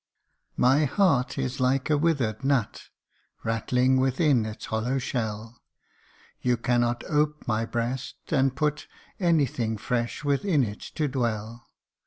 [0.57, 2.85] MY heart is like a withered nut,
[3.43, 5.61] Rattling within its hollow shell;
[6.41, 8.87] You cannot ope my breast, and put
[9.19, 11.67] Any thing fresh with it to dwell.